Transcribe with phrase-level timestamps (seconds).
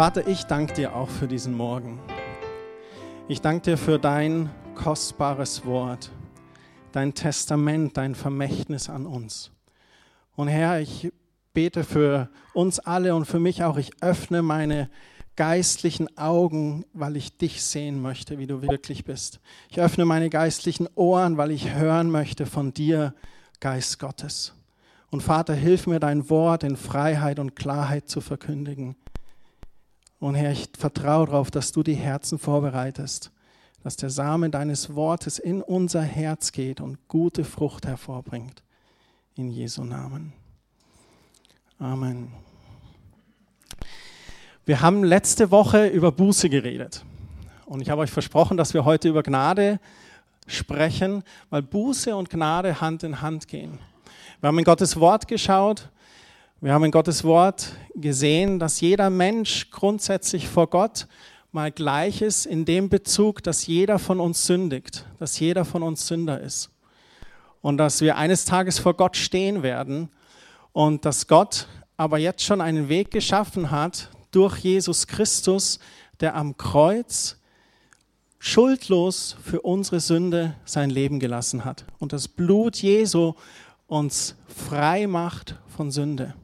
[0.00, 2.00] Vater, ich danke dir auch für diesen Morgen.
[3.28, 6.10] Ich danke dir für dein kostbares Wort,
[6.92, 9.50] dein Testament, dein Vermächtnis an uns.
[10.36, 11.12] Und Herr, ich
[11.52, 14.88] bete für uns alle und für mich auch, ich öffne meine
[15.36, 19.38] geistlichen Augen, weil ich dich sehen möchte, wie du wirklich bist.
[19.68, 23.14] Ich öffne meine geistlichen Ohren, weil ich hören möchte von dir,
[23.60, 24.54] Geist Gottes.
[25.10, 28.96] Und Vater, hilf mir, dein Wort in Freiheit und Klarheit zu verkündigen.
[30.20, 33.32] Und Herr, ich vertraue darauf, dass du die Herzen vorbereitest,
[33.82, 38.62] dass der Samen deines Wortes in unser Herz geht und gute Frucht hervorbringt.
[39.34, 40.34] In Jesu Namen.
[41.78, 42.30] Amen.
[44.66, 47.02] Wir haben letzte Woche über Buße geredet.
[47.64, 49.80] Und ich habe euch versprochen, dass wir heute über Gnade
[50.46, 53.78] sprechen, weil Buße und Gnade Hand in Hand gehen.
[54.40, 55.88] Wir haben in Gottes Wort geschaut.
[56.62, 61.06] Wir haben in Gottes Wort gesehen, dass jeder Mensch grundsätzlich vor Gott
[61.52, 66.06] mal gleich ist in dem Bezug, dass jeder von uns sündigt, dass jeder von uns
[66.06, 66.68] Sünder ist.
[67.62, 70.10] Und dass wir eines Tages vor Gott stehen werden
[70.72, 75.78] und dass Gott aber jetzt schon einen Weg geschaffen hat durch Jesus Christus,
[76.20, 77.38] der am Kreuz
[78.38, 81.86] schuldlos für unsere Sünde sein Leben gelassen hat.
[81.98, 83.32] Und das Blut Jesu
[83.86, 86.34] uns frei macht von Sünde.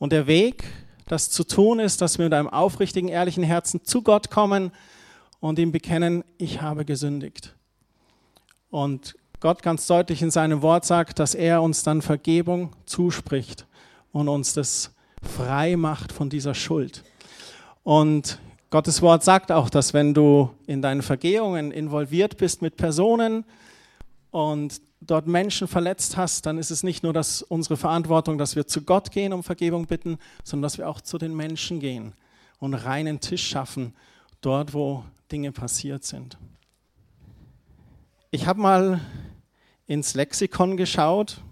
[0.00, 0.64] Und der Weg,
[1.08, 4.72] das zu tun ist, dass wir mit einem aufrichtigen, ehrlichen Herzen zu Gott kommen
[5.40, 7.54] und ihm bekennen, ich habe gesündigt.
[8.70, 13.66] Und Gott ganz deutlich in seinem Wort sagt, dass er uns dann Vergebung zuspricht
[14.10, 17.04] und uns das frei macht von dieser Schuld.
[17.82, 23.44] Und Gottes Wort sagt auch, dass wenn du in deinen Vergehungen involviert bist mit Personen
[24.30, 28.66] und dort Menschen verletzt hast, dann ist es nicht nur dass unsere Verantwortung, dass wir
[28.66, 32.12] zu Gott gehen, um Vergebung bitten, sondern dass wir auch zu den Menschen gehen
[32.58, 33.94] und reinen Tisch schaffen,
[34.40, 36.38] dort wo Dinge passiert sind.
[38.30, 39.00] Ich habe mal
[39.86, 41.42] ins Lexikon geschaut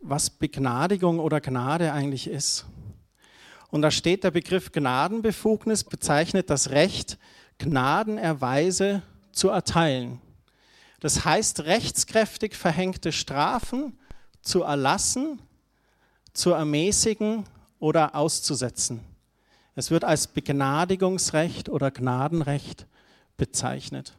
[0.00, 2.66] was Begnadigung oder Gnade eigentlich ist.
[3.70, 7.18] Und da steht der Begriff Gnadenbefugnis bezeichnet das Recht,
[7.58, 10.20] Gnadenerweise zu erteilen.
[11.00, 13.98] Das heißt, rechtskräftig verhängte Strafen
[14.42, 15.40] zu erlassen,
[16.32, 17.44] zu ermäßigen
[17.78, 19.00] oder auszusetzen.
[19.74, 22.86] Es wird als Begnadigungsrecht oder Gnadenrecht
[23.36, 24.14] bezeichnet.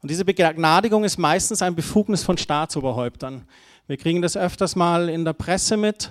[0.00, 3.46] Und diese Begnadigung ist meistens ein Befugnis von Staatsoberhäuptern.
[3.86, 6.10] Wir kriegen das öfters mal in der Presse mit,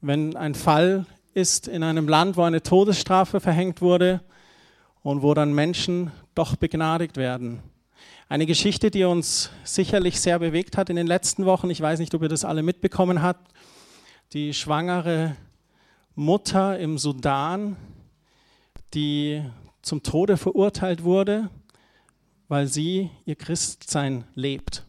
[0.00, 4.20] wenn ein Fall ist in einem Land, wo eine Todesstrafe verhängt wurde
[5.02, 7.62] und wo dann Menschen doch begnadigt werden.
[8.28, 11.70] Eine Geschichte, die uns sicherlich sehr bewegt hat in den letzten Wochen.
[11.70, 13.52] Ich weiß nicht, ob ihr das alle mitbekommen habt.
[14.32, 15.36] Die schwangere
[16.16, 17.76] Mutter im Sudan,
[18.94, 19.44] die
[19.80, 21.50] zum Tode verurteilt wurde,
[22.48, 24.82] weil sie ihr Christsein lebt.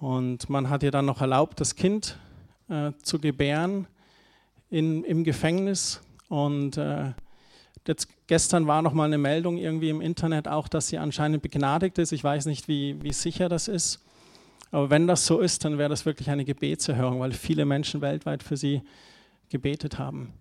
[0.00, 2.18] Und man hat ihr dann noch erlaubt, das Kind
[2.68, 3.86] äh, zu gebären
[4.70, 6.00] in, im Gefängnis.
[6.28, 7.12] Und äh,
[7.88, 11.98] jetzt, gestern war noch mal eine Meldung irgendwie im Internet auch, dass sie anscheinend begnadigt
[11.98, 12.12] ist.
[12.12, 14.00] Ich weiß nicht, wie, wie sicher das ist.
[14.70, 18.42] Aber wenn das so ist, dann wäre das wirklich eine Gebetserhörung, weil viele Menschen weltweit
[18.42, 18.82] für sie
[19.50, 20.32] gebetet haben.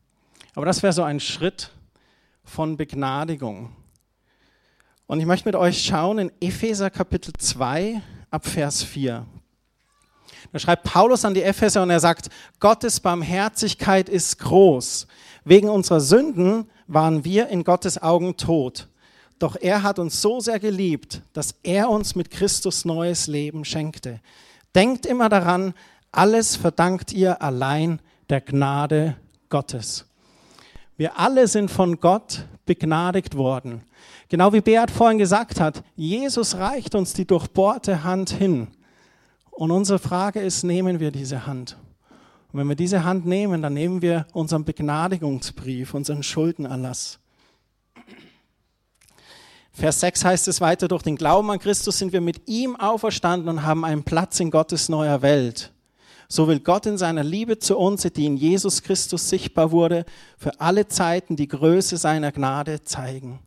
[0.56, 1.72] Aber das wäre so ein Schritt
[2.44, 3.76] von Begnadigung.
[5.06, 9.26] Und ich möchte mit euch schauen in Epheser Kapitel 2 ab Vers 4.
[10.52, 12.30] Da schreibt Paulus an die Epheser und er sagt,
[12.60, 15.08] Gottes Barmherzigkeit ist groß.
[15.44, 18.88] Wegen unserer Sünden waren wir in Gottes Augen tot.
[19.40, 24.20] Doch er hat uns so sehr geliebt, dass er uns mit Christus neues Leben schenkte.
[24.76, 25.74] Denkt immer daran,
[26.12, 29.16] alles verdankt ihr allein der Gnade
[29.50, 30.06] Gottes.
[30.98, 33.82] Wir alle sind von Gott begnadigt worden.
[34.30, 38.68] Genau wie Beat vorhin gesagt hat, Jesus reicht uns die durchbohrte Hand hin.
[39.50, 41.78] Und unsere Frage ist, nehmen wir diese Hand?
[42.52, 47.20] Und wenn wir diese Hand nehmen, dann nehmen wir unseren Begnadigungsbrief, unseren Schuldenerlass.
[49.74, 53.48] Vers 6 heißt es weiter, durch den Glauben an Christus sind wir mit ihm auferstanden
[53.48, 55.72] und haben einen Platz in Gottes neuer Welt.
[56.28, 60.06] So will Gott in seiner Liebe zu uns, die in Jesus Christus sichtbar wurde,
[60.38, 63.40] für alle Zeiten die Größe seiner Gnade zeigen.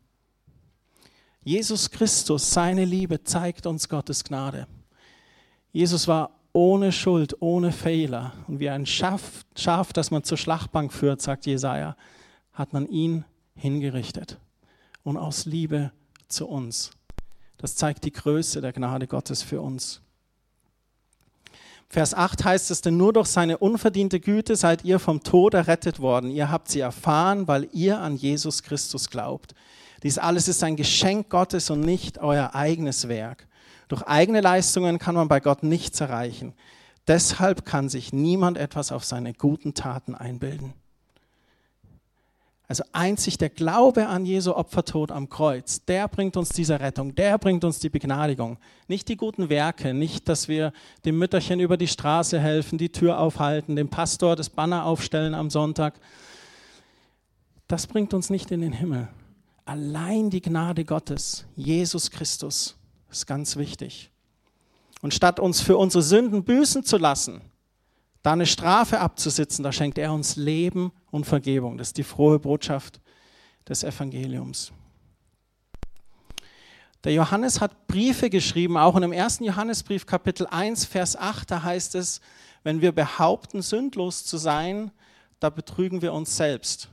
[1.43, 4.67] Jesus Christus, seine Liebe zeigt uns Gottes Gnade.
[5.73, 8.33] Jesus war ohne Schuld, ohne Fehler.
[8.47, 11.97] Und wie ein Schaf, Schaf, das man zur Schlachtbank führt, sagt Jesaja,
[12.55, 13.25] hat man ihn
[13.56, 14.39] hingerichtet.
[15.03, 15.91] Und aus Liebe
[16.29, 16.93] zu uns.
[17.59, 20.01] Das zeigt die Größe der Gnade Gottes für uns.
[21.89, 26.00] Vers 8 heißt es, denn nur durch seine unverdiente Güte seid ihr vom Tod errettet
[26.00, 26.31] worden.
[26.31, 29.55] Ihr habt sie erfahren, weil ihr an Jesus Christus glaubt.
[30.03, 33.47] Dies alles ist ein Geschenk Gottes und nicht euer eigenes Werk.
[33.89, 36.55] Durch eigene Leistungen kann man bei Gott nichts erreichen.
[37.07, 40.73] Deshalb kann sich niemand etwas auf seine guten Taten einbilden.
[42.67, 47.37] Also einzig der Glaube an Jesu Opfertod am Kreuz, der bringt uns diese Rettung, der
[47.37, 48.57] bringt uns die Begnadigung.
[48.89, 50.73] Nicht die guten Werke, nicht, dass wir
[51.05, 55.51] dem Mütterchen über die Straße helfen, die Tür aufhalten, dem Pastor das Banner aufstellen am
[55.51, 56.01] Sonntag.
[57.69, 59.09] Das bringt uns nicht in den Himmel.
[59.67, 62.77] Allein die Gnade Gottes, Jesus Christus,
[63.19, 64.11] ist ganz wichtig.
[65.02, 67.40] Und statt uns für unsere Sünden büßen zu lassen,
[68.22, 71.76] da eine Strafe abzusitzen, da schenkt er uns Leben und Vergebung.
[71.76, 73.00] Das ist die frohe Botschaft
[73.69, 74.72] des Evangeliums.
[77.05, 81.62] Der Johannes hat Briefe geschrieben, auch in dem ersten Johannesbrief Kapitel 1, Vers 8, da
[81.62, 82.22] heißt es,
[82.62, 84.90] wenn wir behaupten, sündlos zu sein,
[85.38, 86.88] da betrügen wir uns selbst.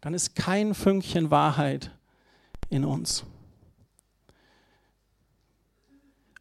[0.00, 1.90] Dann ist kein Fünkchen Wahrheit
[2.70, 3.24] in uns.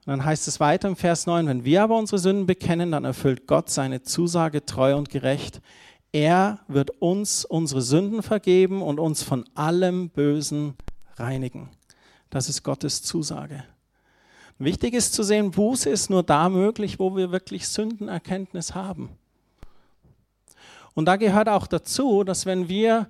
[0.08, 3.04] Und dann heißt es weiter im Vers 9, wenn wir aber unsere Sünden bekennen, dann
[3.04, 5.60] erfüllt Gott seine Zusage treu und gerecht.
[6.14, 10.76] Er wird uns unsere Sünden vergeben und uns von allem Bösen
[11.18, 11.72] reinigen.
[12.30, 13.66] Das ist Gottes Zusage.
[14.60, 19.10] Wichtig ist zu sehen, Buße ist nur da möglich, wo wir wirklich Sündenerkenntnis haben.
[20.94, 23.10] Und da gehört auch dazu, dass wenn wir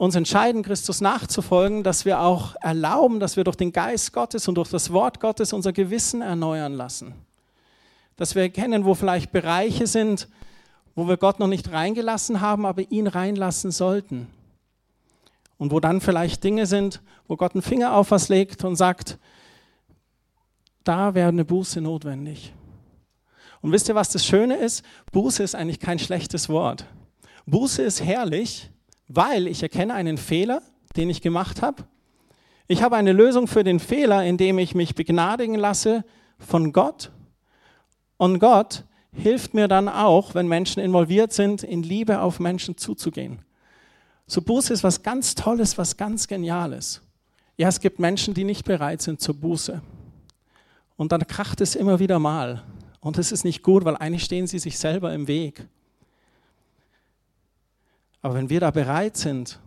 [0.00, 4.54] uns entscheiden, Christus nachzufolgen, dass wir auch erlauben, dass wir durch den Geist Gottes und
[4.54, 7.12] durch das Wort Gottes unser Gewissen erneuern lassen.
[8.16, 10.26] Dass wir erkennen, wo vielleicht Bereiche sind,
[10.94, 14.28] wo wir Gott noch nicht reingelassen haben, aber ihn reinlassen sollten.
[15.58, 19.18] Und wo dann vielleicht Dinge sind, wo Gott einen Finger auf was legt und sagt,
[20.82, 22.54] da wäre eine Buße notwendig.
[23.60, 24.82] Und wisst ihr, was das Schöne ist?
[25.12, 26.86] Buße ist eigentlich kein schlechtes Wort.
[27.44, 28.70] Buße ist herrlich,
[29.12, 30.62] weil ich erkenne einen Fehler,
[30.96, 31.82] den ich gemacht habe.
[32.68, 36.04] Ich habe eine Lösung für den Fehler, indem ich mich begnadigen lasse
[36.38, 37.10] von Gott.
[38.16, 43.42] Und Gott hilft mir dann auch, wenn Menschen involviert sind, in Liebe auf Menschen zuzugehen.
[44.28, 47.02] So Buße ist was ganz Tolles, was ganz Geniales.
[47.56, 49.82] Ja, es gibt Menschen, die nicht bereit sind zur Buße.
[50.96, 52.62] Und dann kracht es immer wieder mal.
[53.00, 55.66] Und es ist nicht gut, weil eigentlich stehen sie sich selber im Weg.
[58.22, 59.60] Aber wenn wir da bereit sind,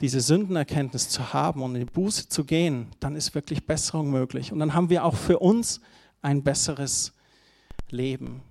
[0.00, 4.52] diese Sündenerkenntnis zu haben und in die Buße zu gehen, dann ist wirklich Besserung möglich.
[4.52, 5.80] Und dann haben wir auch für uns
[6.22, 7.12] ein besseres
[7.90, 8.42] Leben.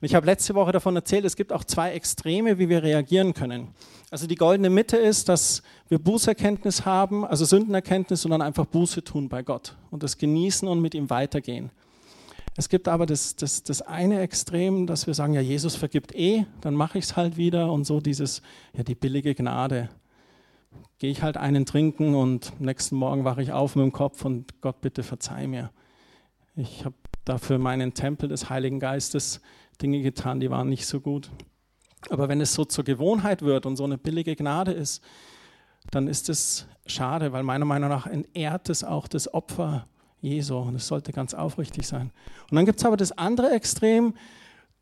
[0.00, 3.32] Und ich habe letzte Woche davon erzählt, es gibt auch zwei Extreme, wie wir reagieren
[3.32, 3.68] können.
[4.10, 9.04] Also die goldene Mitte ist, dass wir Bußerkenntnis haben, also Sündenerkenntnis und dann einfach Buße
[9.04, 11.70] tun bei Gott und das genießen und mit ihm weitergehen.
[12.58, 16.44] Es gibt aber das, das, das eine Extrem, dass wir sagen, ja, Jesus vergibt eh,
[16.60, 18.42] dann mache ich es halt wieder und so dieses,
[18.76, 19.90] ja, die billige Gnade.
[20.98, 24.60] Gehe ich halt einen trinken und nächsten Morgen wache ich auf mit dem Kopf und
[24.60, 25.70] Gott bitte verzeih mir.
[26.56, 29.40] Ich habe dafür meinen Tempel des Heiligen Geistes
[29.80, 31.30] Dinge getan, die waren nicht so gut.
[32.10, 35.00] Aber wenn es so zur Gewohnheit wird und so eine billige Gnade ist,
[35.92, 39.86] dann ist es schade, weil meiner Meinung nach entehrt es auch das Opfer
[40.20, 42.10] Jesu und es sollte ganz aufrichtig sein.
[42.50, 44.14] Und dann gibt es aber das andere Extrem,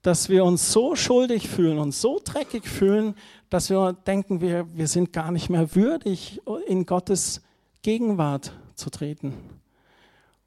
[0.02, 3.14] dass wir uns so schuldig fühlen und so dreckig fühlen,
[3.50, 7.42] dass wir denken, wir, wir sind gar nicht mehr würdig, in Gottes
[7.82, 9.34] Gegenwart zu treten.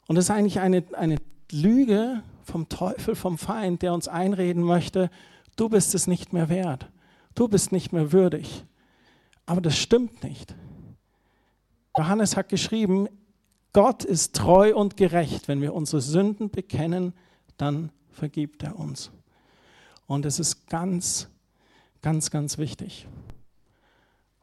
[0.08, 1.17] Und das ist eigentlich eine, eine
[1.51, 5.10] Lüge vom Teufel, vom Feind, der uns einreden möchte,
[5.55, 6.89] du bist es nicht mehr wert,
[7.36, 8.63] du bist nicht mehr würdig.
[9.46, 10.55] Aber das stimmt nicht.
[11.98, 13.10] Johannes hat geschrieben,
[13.73, 15.47] Gott ist treu und gerecht.
[15.47, 17.13] Wenn wir unsere Sünden bekennen,
[17.57, 19.11] dann vergibt er uns.
[20.07, 21.29] Und es ist ganz,
[22.01, 23.07] ganz, ganz wichtig.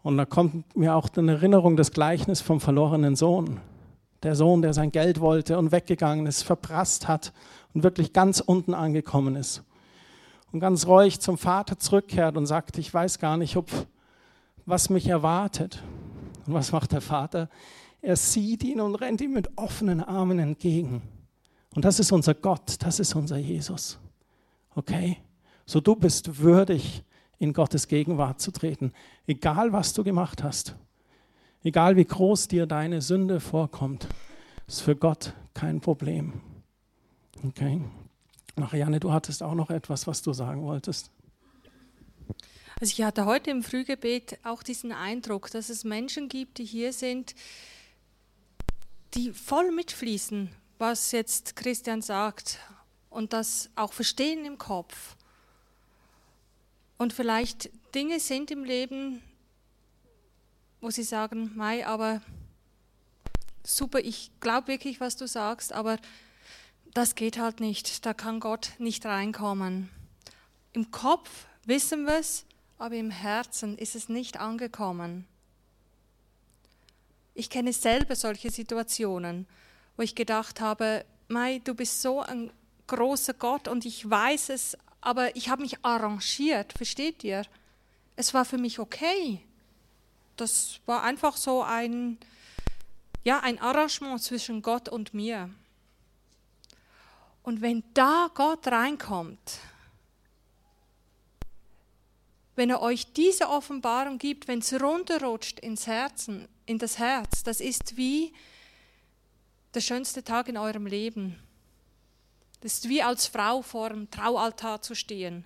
[0.02, 3.60] Und da kommt mir auch in Erinnerung das Gleichnis vom verlorenen Sohn.
[4.22, 7.32] Der Sohn, der sein Geld wollte und weggegangen ist, verprasst hat
[7.74, 9.64] und wirklich ganz unten angekommen ist.
[10.52, 13.68] Und ganz ruhig zum Vater zurückkehrt und sagt, ich weiß gar nicht, ob
[14.64, 15.82] was mich erwartet.
[16.46, 17.48] Und was macht der Vater?
[18.02, 21.02] Er sieht ihn und rennt ihm mit offenen Armen entgegen.
[21.74, 23.98] Und das ist unser Gott, das ist unser Jesus.
[24.74, 25.18] Okay?
[25.66, 27.02] So du bist würdig,
[27.38, 28.92] in Gottes Gegenwart zu treten,
[29.26, 30.74] egal was du gemacht hast.
[31.62, 34.08] Egal wie groß dir deine Sünde vorkommt,
[34.66, 36.40] ist für Gott kein Problem.
[37.44, 37.80] Okay?
[38.54, 41.10] Marianne, du hattest auch noch etwas, was du sagen wolltest.
[42.80, 46.92] Also ich hatte heute im Frühgebet auch diesen Eindruck, dass es Menschen gibt, die hier
[46.92, 47.34] sind,
[49.16, 52.58] die voll mitfließen, was jetzt Christian sagt.
[53.08, 55.16] und das auch verstehen im Kopf.
[56.98, 59.22] Und vielleicht Dinge sind im Leben,
[60.82, 62.20] wo sie sagen, Mai, aber
[63.64, 65.98] super, ich glaube wirklich, was du sagst, aber
[66.92, 69.88] das geht halt nicht, da kann Gott nicht reinkommen.
[70.74, 72.44] Im Kopf wissen wir es,
[72.76, 75.26] aber im Herzen ist es nicht angekommen.
[77.38, 79.46] Ich kenne selber solche Situationen,
[79.98, 82.50] wo ich gedacht habe, Mai, du bist so ein
[82.86, 87.42] großer Gott und ich weiß es, aber ich habe mich arrangiert, versteht ihr?
[88.16, 89.42] Es war für mich okay.
[90.36, 92.16] Das war einfach so ein,
[93.22, 95.50] ja, ein Arrangement zwischen Gott und mir.
[97.42, 99.58] Und wenn da Gott reinkommt,
[102.56, 107.60] wenn er euch diese Offenbarung gibt, wenn es runterrutscht ins Herzen, in das Herz, das
[107.60, 108.32] ist wie
[109.74, 111.38] der schönste Tag in eurem Leben.
[112.62, 115.44] Das ist wie als Frau vor dem Traualtar zu stehen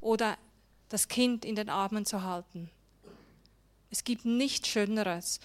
[0.00, 0.36] oder
[0.88, 2.68] das Kind in den Armen zu halten.
[3.90, 5.38] Es gibt nichts Schöneres.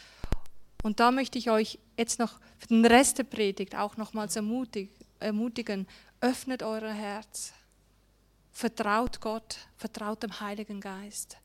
[0.81, 5.87] Und da möchte ich euch jetzt noch für den Rest der Predigt auch nochmals ermutigen,
[6.19, 7.53] öffnet euer Herz,
[8.51, 11.37] vertraut Gott, vertraut dem Heiligen Geist.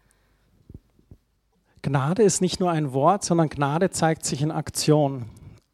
[1.82, 5.26] Gnade ist nicht nur ein Wort, sondern Gnade zeigt sich in Aktion.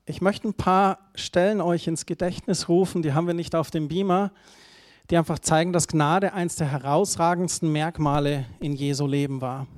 [0.06, 3.86] Ich möchte ein paar Stellen euch ins Gedächtnis rufen, die haben wir nicht auf dem
[3.86, 4.32] Beamer,
[5.08, 9.68] die einfach zeigen, dass Gnade eines der herausragendsten Merkmale in Jesu Leben war.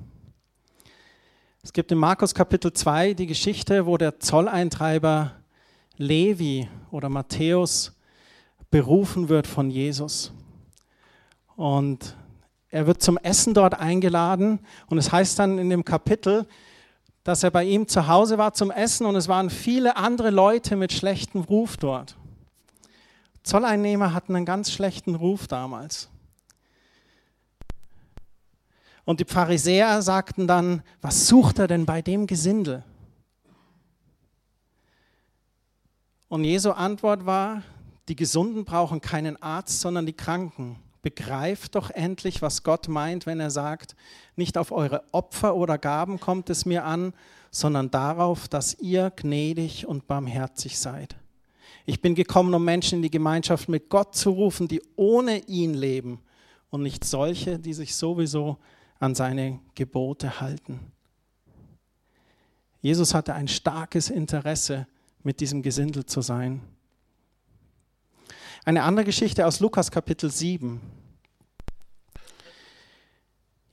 [1.61, 5.33] Es gibt in Markus Kapitel 2 die Geschichte, wo der Zolleintreiber
[5.97, 7.95] Levi oder Matthäus
[8.71, 10.33] berufen wird von Jesus.
[11.55, 12.15] Und
[12.69, 16.47] er wird zum Essen dort eingeladen und es heißt dann in dem Kapitel,
[17.23, 20.75] dass er bei ihm zu Hause war zum Essen und es waren viele andere Leute
[20.75, 22.17] mit schlechtem Ruf dort.
[23.43, 26.09] Zolleinnehmer hatten einen ganz schlechten Ruf damals.
[29.05, 32.83] Und die Pharisäer sagten dann, was sucht er denn bei dem Gesindel?
[36.29, 37.61] Und Jesu Antwort war,
[38.07, 40.77] die Gesunden brauchen keinen Arzt, sondern die Kranken.
[41.03, 43.95] Begreift doch endlich, was Gott meint, wenn er sagt,
[44.35, 47.13] nicht auf eure Opfer oder Gaben kommt es mir an,
[47.51, 51.15] sondern darauf, dass ihr gnädig und barmherzig seid.
[51.85, 55.75] Ich bin gekommen, um Menschen in die Gemeinschaft mit Gott zu rufen, die ohne ihn
[55.75, 56.19] leben
[56.71, 58.57] und nicht solche, die sich sowieso
[58.99, 60.79] an seine Gebote halten.
[62.81, 64.87] Jesus hatte ein starkes Interesse,
[65.23, 66.61] mit diesem Gesindel zu sein.
[68.65, 70.79] Eine andere Geschichte aus Lukas Kapitel 7.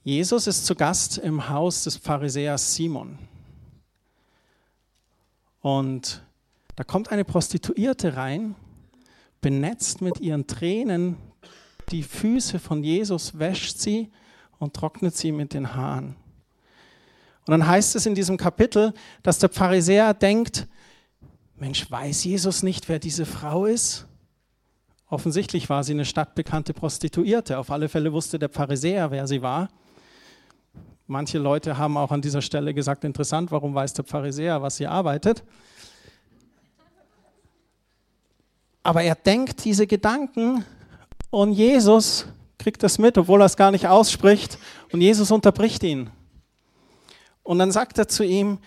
[0.02, 3.16] Jesus ist zu Gast im Haus des Pharisäers Simon.
[5.60, 6.24] Und
[6.74, 8.56] da kommt eine Prostituierte rein,
[9.40, 11.18] benetzt mit ihren Tränen
[11.92, 14.10] die Füße von Jesus, wäscht sie
[14.58, 16.16] und trocknet sie mit den Haaren.
[17.46, 18.92] Und dann heißt es in diesem Kapitel,
[19.22, 20.66] dass der Pharisäer denkt,
[21.54, 24.08] Mensch, weiß Jesus nicht, wer diese Frau ist?
[25.10, 27.58] Offensichtlich war sie eine stadtbekannte Prostituierte.
[27.58, 29.68] Auf alle Fälle wusste der Pharisäer, wer sie war.
[31.08, 34.86] Manche Leute haben auch an dieser Stelle gesagt, interessant, warum weiß der Pharisäer, was sie
[34.86, 35.42] arbeitet?
[38.84, 40.64] Aber er denkt diese Gedanken
[41.30, 42.26] und Jesus
[42.58, 44.58] kriegt das mit, obwohl er es gar nicht ausspricht.
[44.92, 46.10] Und Jesus unterbricht ihn.
[47.42, 48.58] Und dann sagt er zu ihm,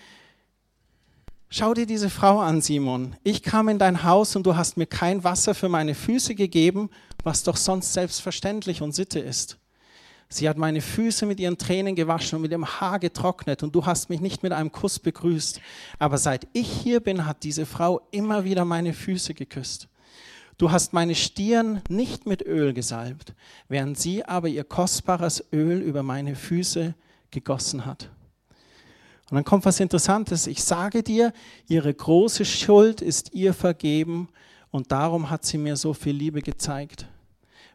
[1.55, 3.15] Schau dir diese Frau an, Simon.
[3.21, 6.89] Ich kam in dein Haus und du hast mir kein Wasser für meine Füße gegeben,
[7.21, 9.59] was doch sonst selbstverständlich und Sitte ist.
[10.29, 13.85] Sie hat meine Füße mit ihren Tränen gewaschen und mit ihrem Haar getrocknet und du
[13.85, 15.61] hast mich nicht mit einem Kuss begrüßt.
[15.99, 19.89] Aber seit ich hier bin, hat diese Frau immer wieder meine Füße geküsst.
[20.57, 23.35] Du hast meine Stirn nicht mit Öl gesalbt,
[23.67, 26.95] während sie aber ihr kostbares Öl über meine Füße
[27.29, 28.09] gegossen hat.
[29.33, 30.45] Und dann kommt was Interessantes.
[30.45, 31.33] Ich sage dir,
[31.67, 34.29] ihre große Schuld ist ihr vergeben
[34.69, 37.07] und darum hat sie mir so viel Liebe gezeigt.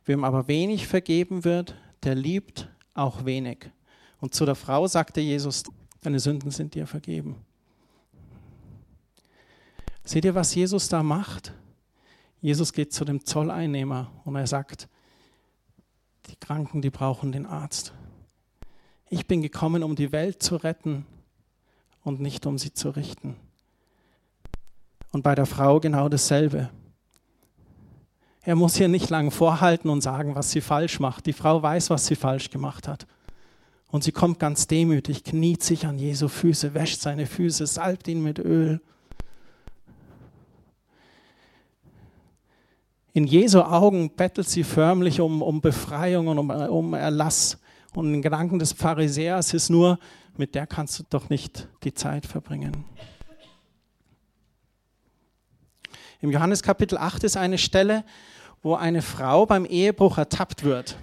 [0.04, 1.74] Wem aber wenig vergeben wird,
[2.04, 3.72] der liebt auch wenig.
[4.20, 5.64] Und zu der Frau sagte Jesus,
[6.00, 7.34] deine Sünden sind dir vergeben.
[10.04, 11.52] Seht ihr, was Jesus da macht?
[12.40, 14.88] Jesus geht zu dem Zolleinnehmer und er sagt,
[16.28, 17.94] die Kranken, die brauchen den Arzt.
[19.10, 21.04] Ich bin gekommen, um die Welt zu retten
[22.08, 23.36] und nicht um sie zu richten.
[25.12, 26.70] Und bei der Frau genau dasselbe.
[28.42, 31.26] Er muss hier nicht lang vorhalten und sagen, was sie falsch macht.
[31.26, 33.06] Die Frau weiß, was sie falsch gemacht hat.
[33.90, 38.22] Und sie kommt ganz demütig, kniet sich an Jesu Füße, wäscht seine Füße, salbt ihn
[38.22, 38.80] mit Öl.
[43.14, 47.58] In Jesu Augen bettelt sie förmlich um, um Befreiung und um, um Erlass.
[47.94, 49.98] Und in Gedanken des Pharisäers ist nur,
[50.36, 52.84] mit der kannst du doch nicht die Zeit verbringen.
[56.20, 58.04] Im Johannes Kapitel 8 ist eine Stelle,
[58.62, 60.96] wo eine Frau beim Ehebruch ertappt wird.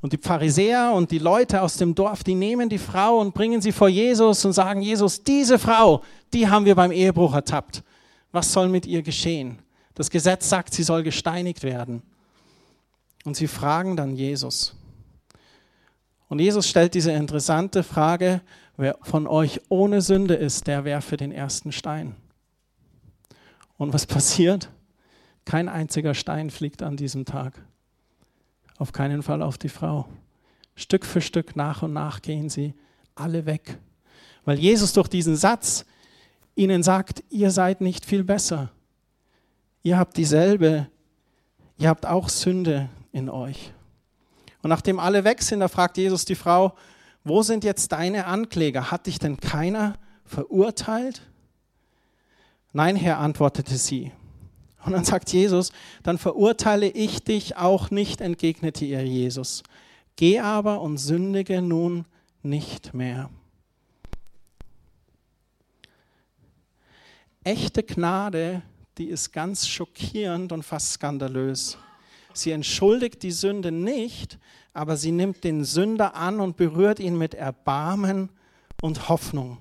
[0.00, 3.60] Und die Pharisäer und die Leute aus dem Dorf, die nehmen die Frau und bringen
[3.60, 6.02] sie vor Jesus und sagen, Jesus, diese Frau,
[6.32, 7.82] die haben wir beim Ehebruch ertappt.
[8.32, 9.58] Was soll mit ihr geschehen?
[9.94, 12.02] Das Gesetz sagt, sie soll gesteinigt werden.
[13.24, 14.76] Und sie fragen dann Jesus.
[16.28, 18.40] Und Jesus stellt diese interessante Frage,
[18.76, 22.16] wer von euch ohne Sünde ist, der werfe den ersten Stein.
[23.76, 24.70] Und was passiert?
[25.44, 27.62] Kein einziger Stein fliegt an diesem Tag.
[28.78, 30.08] Auf keinen Fall auf die Frau.
[30.74, 32.74] Stück für Stück nach und nach gehen sie
[33.14, 33.78] alle weg.
[34.44, 35.86] Weil Jesus durch diesen Satz
[36.54, 38.70] ihnen sagt, ihr seid nicht viel besser.
[39.82, 40.88] Ihr habt dieselbe,
[41.78, 43.72] ihr habt auch Sünde in euch.
[44.66, 46.74] Und nachdem alle weg sind, da fragt Jesus die Frau,
[47.22, 48.90] wo sind jetzt deine Ankläger?
[48.90, 49.94] Hat dich denn keiner
[50.24, 51.22] verurteilt?
[52.72, 54.10] Nein, Herr, antwortete sie.
[54.84, 55.70] Und dann sagt Jesus,
[56.02, 59.62] dann verurteile ich dich auch nicht, entgegnete ihr Jesus.
[60.16, 62.04] Geh aber und sündige nun
[62.42, 63.30] nicht mehr.
[67.44, 68.62] Echte Gnade,
[68.98, 71.78] die ist ganz schockierend und fast skandalös.
[72.38, 74.38] Sie entschuldigt die Sünde nicht,
[74.74, 78.30] aber sie nimmt den Sünder an und berührt ihn mit Erbarmen
[78.82, 79.58] und Hoffnung.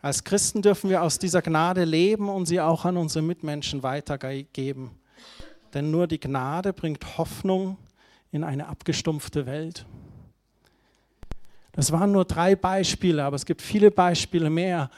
[0.00, 4.92] Als Christen dürfen wir aus dieser Gnade leben und sie auch an unsere Mitmenschen weitergeben.
[5.74, 7.76] Denn nur die Gnade bringt Hoffnung
[8.30, 9.86] in eine abgestumpfte Welt.
[11.72, 14.90] Das waren nur drei Beispiele, aber es gibt viele Beispiele mehr,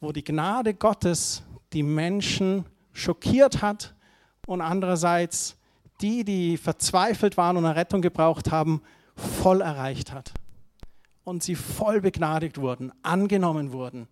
[0.00, 3.94] wo die Gnade Gottes die Menschen schockiert hat
[4.46, 5.56] und andererseits
[6.00, 8.82] die, die verzweifelt waren und eine Rettung gebraucht haben,
[9.14, 10.32] voll erreicht hat.
[11.24, 14.08] Und sie voll begnadigt wurden, angenommen wurden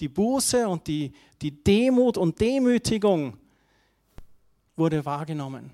[0.00, 3.36] die Buße und die, die Demut und Demütigung
[4.76, 5.70] wurde wahrgenommen.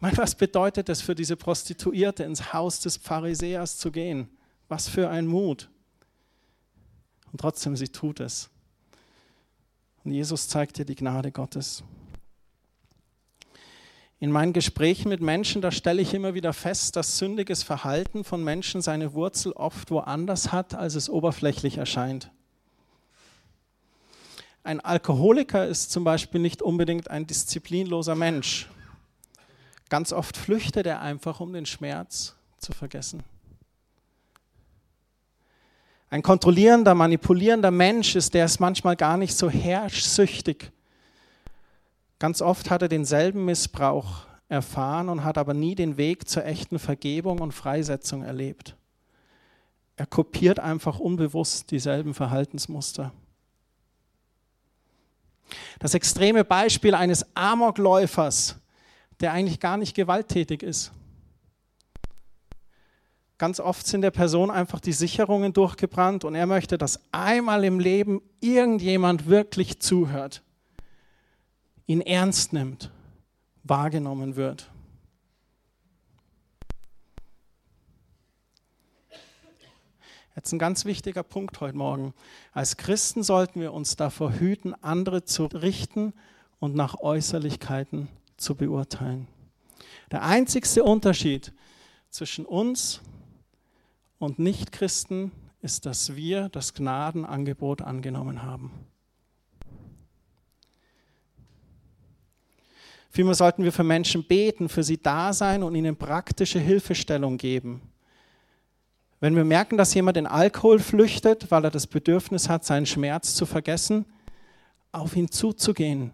[0.00, 4.28] Meine, was bedeutet es für diese Prostituierte, ins Haus des Pharisäers zu gehen?
[4.68, 5.68] Was für ein Mut.
[7.32, 8.48] Und trotzdem, sie tut es.
[10.04, 11.82] Und Jesus zeigt ihr die Gnade Gottes.
[14.20, 18.42] In meinen Gesprächen mit Menschen, da stelle ich immer wieder fest, dass sündiges Verhalten von
[18.42, 22.30] Menschen seine Wurzel oft woanders hat, als es oberflächlich erscheint.
[24.64, 28.68] Ein Alkoholiker ist zum Beispiel nicht unbedingt ein disziplinloser Mensch.
[29.88, 33.22] Ganz oft flüchtet er einfach, um den Schmerz zu vergessen.
[36.10, 40.72] Ein kontrollierender, manipulierender Mensch ist, der ist manchmal gar nicht so herrschsüchtig.
[42.18, 46.78] Ganz oft hat er denselben Missbrauch erfahren und hat aber nie den Weg zur echten
[46.78, 48.76] Vergebung und Freisetzung erlebt.
[49.96, 53.12] Er kopiert einfach unbewusst dieselben Verhaltensmuster.
[55.78, 58.56] Das extreme Beispiel eines Amokläufers,
[59.20, 60.92] der eigentlich gar nicht gewalttätig ist.
[63.38, 67.78] Ganz oft sind der Person einfach die Sicherungen durchgebrannt und er möchte, dass einmal im
[67.78, 70.42] Leben irgendjemand wirklich zuhört,
[71.88, 72.92] ihn ernst nimmt,
[73.64, 74.70] wahrgenommen wird.
[80.36, 82.14] Jetzt ein ganz wichtiger Punkt heute Morgen.
[82.52, 86.12] Als Christen sollten wir uns davor hüten, andere zu richten
[86.60, 89.26] und nach Äußerlichkeiten zu beurteilen.
[90.12, 91.52] Der einzigste Unterschied
[92.10, 93.00] zwischen uns
[94.18, 98.70] und Nichtchristen ist, dass wir das Gnadenangebot angenommen haben.
[103.18, 107.82] Vielmehr sollten wir für Menschen beten, für sie da sein und ihnen praktische Hilfestellung geben.
[109.18, 113.34] Wenn wir merken, dass jemand in Alkohol flüchtet, weil er das Bedürfnis hat, seinen Schmerz
[113.34, 114.04] zu vergessen,
[114.92, 116.12] auf ihn zuzugehen,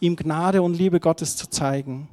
[0.00, 2.10] ihm Gnade und Liebe Gottes zu zeigen.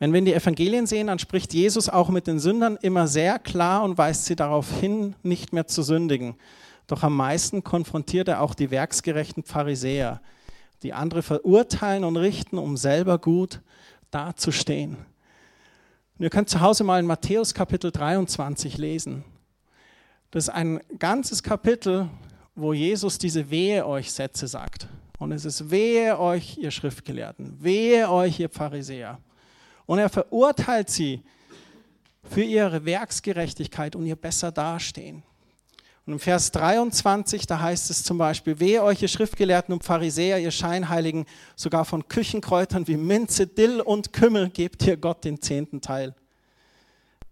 [0.00, 3.38] Wenn wir in die Evangelien sehen, dann spricht Jesus auch mit den Sündern immer sehr
[3.38, 6.34] klar und weist sie darauf hin, nicht mehr zu sündigen.
[6.86, 10.20] Doch am meisten konfrontiert er auch die werksgerechten Pharisäer,
[10.82, 13.60] die andere verurteilen und richten, um selber gut
[14.10, 14.96] dazustehen.
[16.18, 19.24] Und ihr könnt zu Hause mal in Matthäus Kapitel 23 lesen.
[20.30, 22.08] Das ist ein ganzes Kapitel,
[22.54, 24.88] wo Jesus diese Wehe euch Sätze sagt.
[25.18, 29.18] Und es ist wehe euch, ihr Schriftgelehrten, wehe euch, ihr Pharisäer.
[29.86, 31.22] Und er verurteilt sie
[32.22, 35.22] für ihre Werksgerechtigkeit und ihr besser dastehen.
[36.06, 40.38] Und im Vers 23, da heißt es zum Beispiel, wehe euch, ihr Schriftgelehrten und Pharisäer,
[40.38, 41.24] ihr Scheinheiligen,
[41.56, 46.14] sogar von Küchenkräutern wie Minze, Dill und Kümmel gebt ihr Gott den zehnten Teil.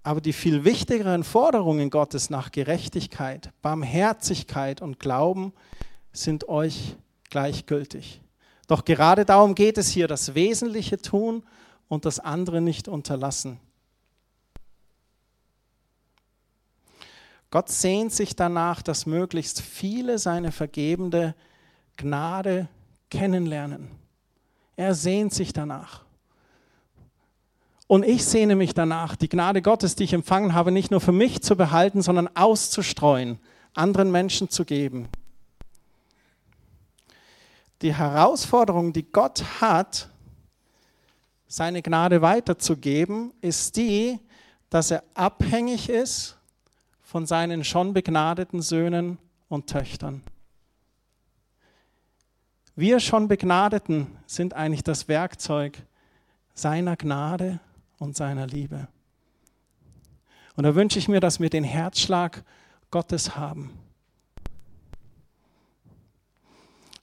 [0.03, 5.53] Aber die viel wichtigeren Forderungen Gottes nach Gerechtigkeit, Barmherzigkeit und Glauben
[6.13, 6.97] sind euch
[7.29, 8.23] gleichgültig.
[8.69, 11.45] Doch gerade darum geht es hier, das Wesentliche tun
[11.89, 13.61] und das andere nicht unterlassen.
[17.53, 21.35] Gott sehnt sich danach, dass möglichst viele seine vergebende
[21.99, 22.67] Gnade
[23.11, 23.91] kennenlernen.
[24.75, 26.01] Er sehnt sich danach.
[27.87, 31.13] Und ich sehne mich danach, die Gnade Gottes, die ich empfangen habe, nicht nur für
[31.13, 33.39] mich zu behalten, sondern auszustreuen,
[33.75, 35.11] anderen Menschen zu geben.
[37.83, 40.09] Die Herausforderung, die Gott hat,
[41.49, 44.19] seine Gnade weiterzugeben, ist die,
[44.71, 46.39] dass er abhängig ist
[47.13, 49.19] von seinen schon begnadeten Söhnen
[49.51, 50.23] und Töchtern.
[52.75, 55.77] Wir schon Begnadeten sind eigentlich das Werkzeug
[56.55, 57.61] seiner Gnade
[57.99, 58.89] und seiner Liebe.
[60.57, 62.45] Und da wünsche ich mir, dass wir den Herzschlag
[62.91, 63.79] Gottes haben.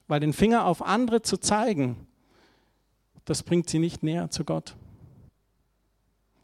[0.07, 2.07] Weil den Finger auf andere zu zeigen,
[3.25, 4.75] das bringt sie nicht näher zu Gott.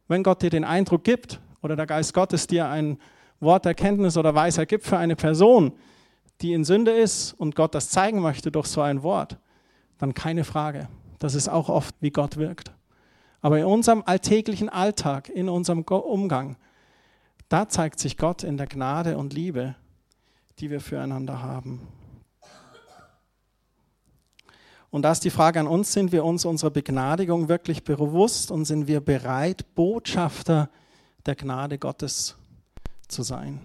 [0.07, 2.99] Wenn Gott dir den Eindruck gibt oder der Geist Gottes dir ein
[3.45, 5.71] Wort Erkenntnis oder Weisheit gibt für eine Person,
[6.41, 9.37] die in Sünde ist und Gott das zeigen möchte durch so ein Wort,
[9.97, 10.89] dann keine Frage.
[11.19, 12.73] Das ist auch oft, wie Gott wirkt.
[13.41, 16.57] Aber in unserem alltäglichen Alltag, in unserem Umgang,
[17.47, 19.75] da zeigt sich Gott in der Gnade und Liebe,
[20.59, 21.87] die wir füreinander haben.
[24.89, 28.65] Und da ist die Frage an uns, sind wir uns unserer Begnadigung wirklich bewusst und
[28.65, 30.69] sind wir bereit, Botschafter
[31.25, 32.37] der Gnade Gottes
[33.07, 33.59] zu sein.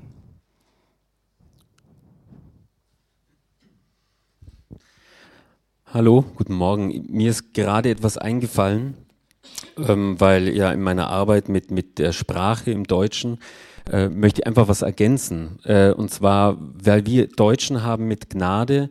[5.87, 7.07] Hallo, guten Morgen.
[7.09, 8.95] Mir ist gerade etwas eingefallen,
[9.77, 13.41] ähm, weil ja in meiner Arbeit mit, mit der Sprache im Deutschen
[13.91, 15.59] äh, möchte ich einfach was ergänzen.
[15.65, 18.91] Äh, und zwar, weil wir Deutschen haben mit Gnade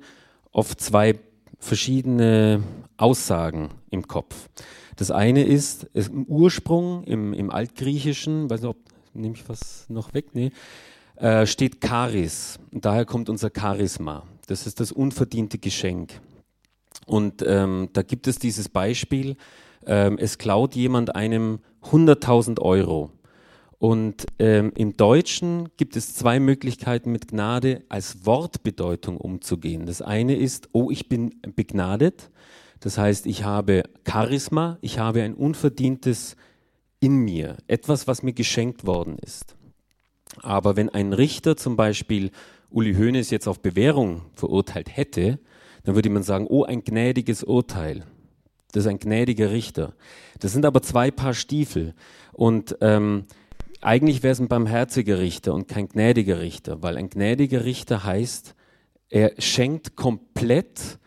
[0.51, 1.17] oft zwei
[1.57, 2.63] verschiedene
[2.97, 4.49] Aussagen im Kopf.
[4.97, 8.88] Das eine ist, im Ursprung im, im Altgriechischen, weiß nicht, ob
[9.19, 10.27] nehme ich was noch weg?
[10.33, 10.51] Nee.
[11.15, 12.59] Äh, steht Charis.
[12.71, 14.23] Daher kommt unser Charisma.
[14.47, 16.21] Das ist das unverdiente Geschenk.
[17.05, 19.35] Und ähm, da gibt es dieses Beispiel,
[19.85, 23.11] ähm, es klaut jemand einem 100.000 Euro.
[23.79, 29.85] Und ähm, im Deutschen gibt es zwei Möglichkeiten, mit Gnade als Wortbedeutung umzugehen.
[29.85, 32.29] Das eine ist, oh, ich bin begnadet.
[32.81, 36.35] Das heißt, ich habe Charisma, ich habe ein unverdientes
[36.99, 39.55] in mir, etwas, was mir geschenkt worden ist.
[40.41, 42.31] Aber wenn ein Richter zum Beispiel
[42.69, 45.39] Uli Hoeneß jetzt auf Bewährung verurteilt hätte,
[45.83, 48.05] dann würde man sagen, oh, ein gnädiges Urteil.
[48.71, 49.93] Das ist ein gnädiger Richter.
[50.39, 51.95] Das sind aber zwei Paar Stiefel.
[52.33, 53.25] Und ähm,
[53.81, 58.55] eigentlich wäre es ein barmherziger Richter und kein gnädiger Richter, weil ein gnädiger Richter heißt,
[59.09, 60.99] er schenkt komplett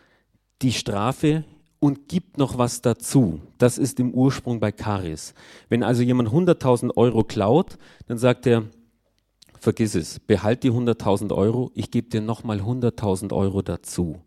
[0.61, 1.45] die Strafe
[1.83, 3.41] und gibt noch was dazu.
[3.57, 5.33] Das ist im Ursprung bei Karis.
[5.67, 8.63] Wenn also jemand 100.000 Euro klaut, dann sagt er,
[9.59, 14.21] vergiss es, behalt die 100.000 Euro, ich gebe dir nochmal 100.000 Euro dazu.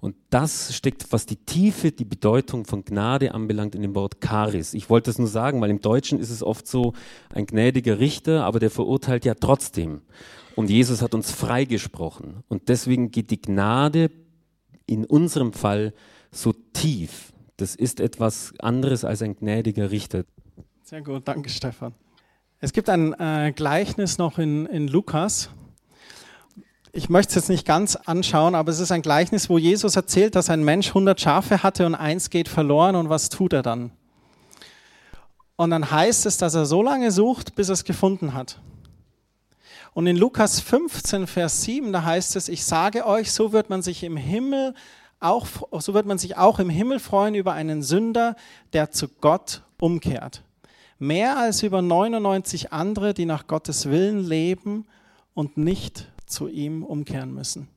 [0.00, 4.72] Und das steckt, was die Tiefe, die Bedeutung von Gnade anbelangt, in dem Wort Charis.
[4.72, 6.94] Ich wollte es nur sagen, weil im Deutschen ist es oft so
[7.28, 10.00] ein gnädiger Richter, aber der verurteilt ja trotzdem.
[10.56, 12.42] Und Jesus hat uns freigesprochen.
[12.48, 14.10] Und deswegen geht die Gnade
[14.86, 15.92] in unserem Fall
[16.30, 17.32] so tief.
[17.56, 20.24] Das ist etwas anderes als ein gnädiger Richter.
[20.82, 21.94] Sehr gut, danke Stefan.
[22.58, 25.50] Es gibt ein äh, Gleichnis noch in, in Lukas.
[26.92, 30.34] Ich möchte es jetzt nicht ganz anschauen, aber es ist ein Gleichnis, wo Jesus erzählt,
[30.34, 33.92] dass ein Mensch 100 Schafe hatte und eins geht verloren und was tut er dann?
[35.56, 38.60] Und dann heißt es, dass er so lange sucht, bis er es gefunden hat.
[39.92, 43.82] Und in Lukas 15, Vers 7, da heißt es, ich sage euch, so wird man
[43.82, 44.74] sich im Himmel
[45.20, 45.46] auch,
[45.80, 48.36] so wird man sich auch im Himmel freuen über einen Sünder,
[48.72, 50.42] der zu Gott umkehrt.
[50.98, 54.86] Mehr als über 99 andere, die nach Gottes Willen leben
[55.34, 57.68] und nicht zu ihm umkehren müssen.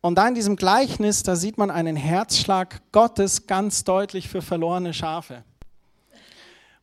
[0.00, 4.94] Und da in diesem Gleichnis, da sieht man einen Herzschlag Gottes ganz deutlich für verlorene
[4.94, 5.42] Schafe.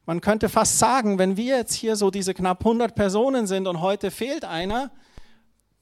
[0.06, 3.80] Man könnte fast sagen, wenn wir jetzt hier so diese knapp 100 Personen sind und
[3.80, 4.92] heute fehlt einer,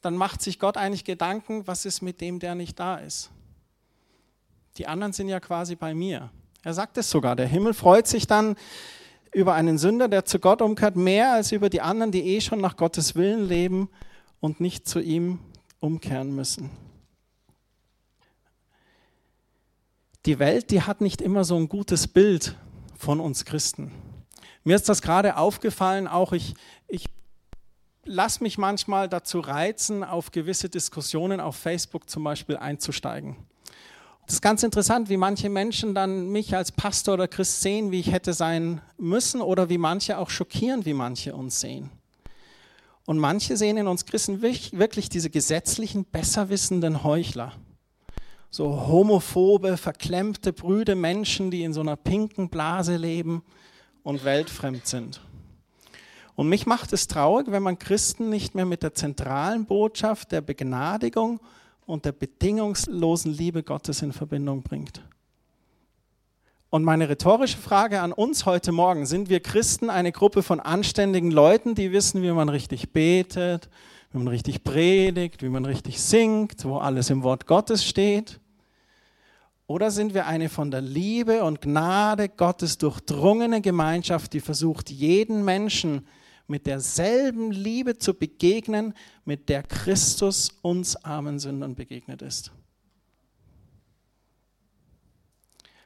[0.02, 3.32] dann macht sich Gott eigentlich Gedanken, was ist mit dem, der nicht da ist.
[4.78, 6.32] Die anderen sind ja quasi bei mir.
[6.64, 7.36] Er sagt es sogar.
[7.36, 8.56] Der Himmel freut sich dann
[9.34, 12.60] über einen Sünder, der zu Gott umkehrt, mehr als über die anderen, die eh schon
[12.62, 13.90] nach Gottes Willen leben
[14.40, 15.40] und nicht zu ihm
[15.80, 16.70] umkehren müssen.
[20.26, 22.56] Die Welt, die hat nicht immer so ein gutes Bild
[22.96, 23.92] von uns Christen.
[24.64, 26.54] Mir ist das gerade aufgefallen, auch ich,
[26.88, 27.06] ich
[28.06, 33.38] lasse mich manchmal dazu reizen, auf gewisse Diskussionen auf Facebook zum Beispiel einzusteigen.
[34.32, 38.00] Das ist ganz interessant, wie manche Menschen dann mich als Pastor oder Christ sehen, wie
[38.00, 41.90] ich hätte sein müssen oder wie manche auch schockieren, wie manche uns sehen.
[43.06, 47.52] Und manche sehen in uns Christen wirklich diese gesetzlichen, besserwissenden Heuchler.
[48.50, 53.44] So homophobe, verklemmte, brüde Menschen, die in so einer pinken Blase leben
[54.02, 55.20] und weltfremd sind.
[56.36, 60.40] Und mich macht es traurig, wenn man Christen nicht mehr mit der zentralen Botschaft der
[60.40, 61.42] Begnadigung
[61.86, 65.02] und der bedingungslosen Liebe Gottes in Verbindung bringt.
[66.70, 71.30] Und meine rhetorische Frage an uns heute Morgen, sind wir Christen eine Gruppe von anständigen
[71.30, 73.70] Leuten, die wissen, wie man richtig betet,
[74.12, 78.40] wie man richtig predigt, wie man richtig singt, wo alles im Wort Gottes steht?
[79.68, 85.44] Oder sind wir eine von der Liebe und Gnade Gottes durchdrungene Gemeinschaft, die versucht, jeden
[85.44, 86.08] Menschen
[86.52, 88.94] mit derselben Liebe zu begegnen,
[89.26, 92.52] mit der Christus uns armen Sündern begegnet ist?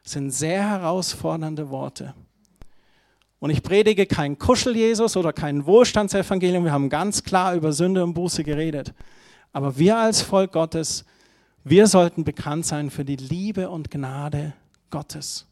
[0.03, 2.13] Das sind sehr herausfordernde Worte.
[3.39, 6.63] Und ich predige kein Kuschel-Jesus oder kein Wohlstandsevangelium.
[6.63, 8.93] Wir haben ganz klar über Sünde und Buße geredet.
[9.53, 11.05] Aber wir als Volk Gottes,
[11.63, 14.53] wir sollten bekannt sein für die Liebe und Gnade
[14.89, 15.47] Gottes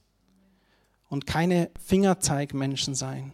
[1.10, 3.32] und keine Fingerzeigmenschen sein.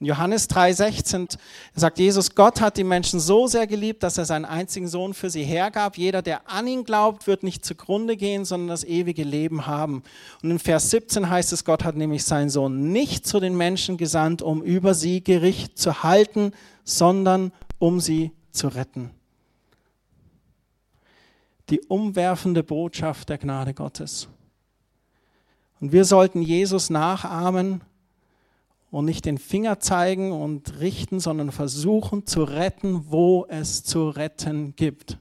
[0.00, 1.38] In Johannes 3,16
[1.74, 5.28] sagt Jesus, Gott hat die Menschen so sehr geliebt, dass er seinen einzigen Sohn für
[5.28, 5.98] sie hergab.
[5.98, 10.04] Jeder, der an ihn glaubt, wird nicht zugrunde gehen, sondern das ewige Leben haben.
[10.40, 13.96] Und in Vers 17 heißt es, Gott hat nämlich seinen Sohn nicht zu den Menschen
[13.96, 16.52] gesandt, um über sie Gericht zu halten,
[16.84, 19.10] sondern um sie zu retten.
[21.70, 24.28] Die umwerfende Botschaft der Gnade Gottes.
[25.80, 27.82] Und wir sollten Jesus nachahmen
[28.90, 34.74] und nicht den Finger zeigen und richten, sondern versuchen zu retten, wo es zu retten
[34.76, 35.18] gibt.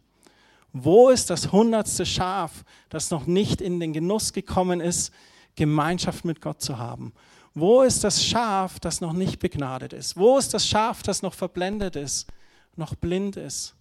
[0.74, 5.12] Wo ist das hundertste Schaf, das noch nicht in den Genuss gekommen ist,
[5.56, 7.14] Gemeinschaft mit Gott zu haben?
[7.54, 10.16] Wo ist das Schaf, das noch nicht begnadet ist?
[10.16, 12.28] Wo ist das Schaf, das noch verblendet ist,
[12.76, 13.76] noch blind ist?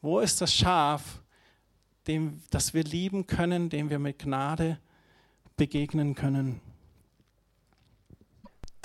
[0.00, 1.20] Wo ist das Schaf,
[2.06, 4.78] dem, das wir lieben können, dem wir mit Gnade
[5.56, 6.60] begegnen können?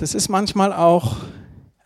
[0.03, 1.15] Das ist manchmal auch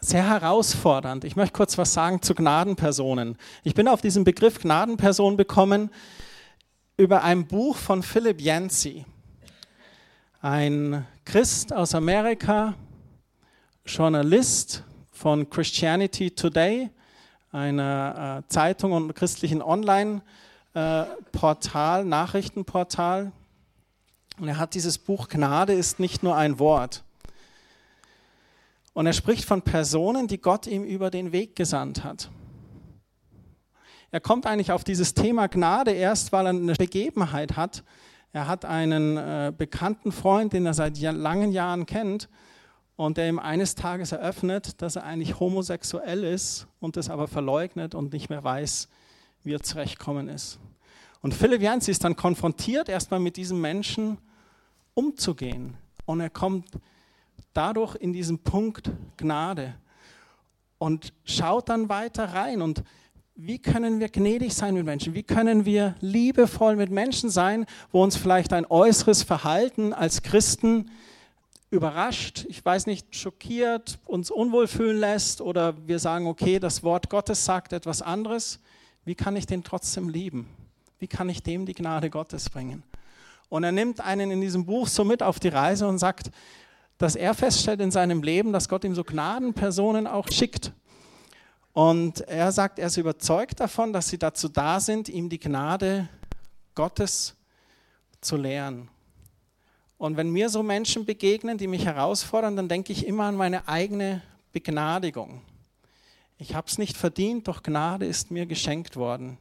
[0.01, 1.23] sehr herausfordernd.
[1.23, 3.37] Ich möchte kurz was sagen zu Gnadenpersonen.
[3.63, 5.91] Ich bin auf diesen Begriff Gnadenperson bekommen
[6.97, 9.05] über ein Buch von Philip Yancey,
[10.41, 12.73] ein Christ aus Amerika,
[13.85, 16.89] Journalist von Christianity Today,
[17.51, 23.31] einer äh, Zeitung und christlichen Online-Portal, äh, Nachrichtenportal.
[24.39, 27.03] Und er hat dieses Buch Gnade ist nicht nur ein Wort.
[28.97, 32.31] Und er spricht von Personen, die Gott ihm über den Weg gesandt hat.
[34.09, 37.83] Er kommt eigentlich auf dieses Thema Gnade erst, weil er eine Begebenheit hat.
[38.33, 42.27] Er hat einen äh, bekannten Freund, den er seit langen Jahren kennt
[42.95, 47.93] und der ihm eines Tages eröffnet, dass er eigentlich homosexuell ist und es aber verleugnet
[47.93, 48.89] und nicht mehr weiß,
[49.43, 50.57] wie er zurechtkommen ist.
[51.21, 54.17] Und Philipp Jansi ist dann konfrontiert, erstmal mit diesem Menschen
[54.95, 55.77] umzugehen.
[56.07, 56.65] Und er kommt
[57.57, 59.75] dadurch in diesen Punkt Gnade
[60.77, 62.83] und schaut dann weiter rein und
[63.35, 65.13] wie können wir gnädig sein mit Menschen?
[65.13, 70.89] Wie können wir liebevoll mit Menschen sein, wo uns vielleicht ein äußeres Verhalten als Christen
[71.69, 77.09] überrascht, ich weiß nicht, schockiert, uns unwohl fühlen lässt oder wir sagen, okay, das Wort
[77.09, 78.59] Gottes sagt etwas anderes.
[79.05, 80.47] Wie kann ich den trotzdem lieben?
[80.99, 82.83] Wie kann ich dem die Gnade Gottes bringen?
[83.49, 86.31] Und er nimmt einen in diesem Buch so mit auf die Reise und sagt,
[86.97, 90.71] dass er feststellt in seinem Leben, dass Gott ihm so Gnadenpersonen auch schickt.
[91.73, 96.09] Und er sagt, er ist überzeugt davon, dass sie dazu da sind, ihm die Gnade
[96.73, 97.35] Gottes
[98.19, 98.89] zu lehren.
[99.99, 103.67] Und wenn mir so Menschen begegnen, die mich herausfordern, dann denke ich immer an meine
[103.67, 105.41] eigene Begnadigung.
[106.39, 109.37] Ich habe es nicht verdient, doch Gnade ist mir geschenkt worden.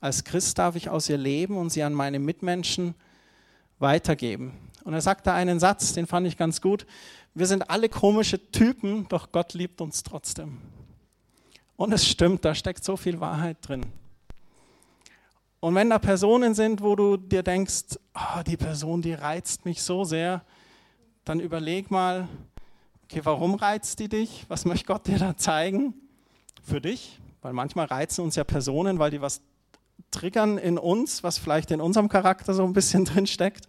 [0.00, 2.94] Als Christ darf ich aus ihr leben und sie an meine Mitmenschen
[3.78, 4.52] weitergeben.
[4.84, 6.86] Und er sagte einen Satz, den fand ich ganz gut.
[7.34, 10.58] Wir sind alle komische Typen, doch Gott liebt uns trotzdem.
[11.76, 13.86] Und es stimmt, da steckt so viel Wahrheit drin.
[15.60, 19.82] Und wenn da Personen sind, wo du dir denkst, oh, die Person, die reizt mich
[19.82, 20.42] so sehr,
[21.24, 22.28] dann überleg mal,
[23.04, 24.44] okay, warum reizt die dich?
[24.48, 25.94] Was möchte Gott dir da zeigen?
[26.64, 27.20] Für dich?
[27.42, 29.40] Weil manchmal reizen uns ja Personen, weil die was
[30.10, 33.66] triggern in uns, was vielleicht in unserem Charakter so ein bisschen drin steckt.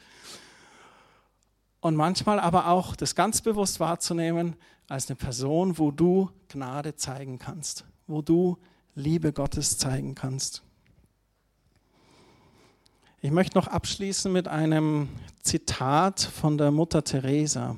[1.84, 4.56] Und manchmal aber auch das ganz bewusst wahrzunehmen
[4.88, 8.58] als eine Person, wo du Gnade zeigen kannst, wo du
[8.96, 10.64] Liebe Gottes zeigen kannst.
[13.20, 15.10] Ich möchte noch abschließen mit einem
[15.42, 17.76] Zitat von der Mutter Teresa.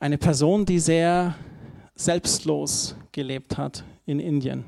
[0.00, 1.34] Eine Person, die sehr
[1.94, 4.64] selbstlos gelebt hat in Indien.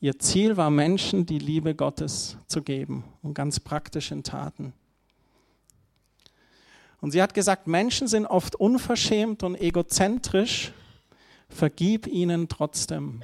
[0.00, 4.74] Ihr Ziel war, Menschen die Liebe Gottes zu geben und ganz praktisch in Taten.
[7.00, 10.72] Und sie hat gesagt, Menschen sind oft unverschämt und egozentrisch,
[11.48, 13.22] vergib ihnen trotzdem.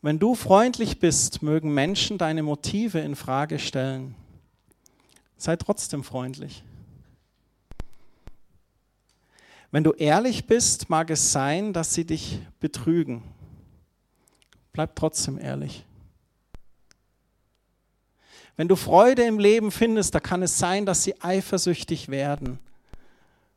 [0.00, 4.16] Wenn du freundlich bist, mögen Menschen deine Motive in Frage stellen.
[5.36, 6.64] Sei trotzdem freundlich.
[9.70, 13.22] Wenn du ehrlich bist, mag es sein, dass sie dich betrügen.
[14.72, 15.84] Bleib trotzdem ehrlich.
[18.56, 22.58] Wenn du Freude im Leben findest, da kann es sein, dass sie eifersüchtig werden.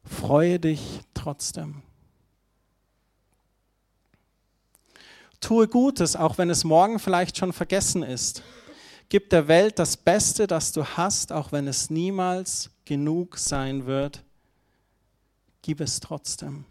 [0.04, 1.82] Freue dich trotzdem.
[5.42, 8.42] Tue Gutes, auch wenn es morgen vielleicht schon vergessen ist.
[9.10, 14.24] Gib der Welt das Beste, das du hast, auch wenn es niemals genug sein wird
[15.66, 16.64] gib es trotzdem.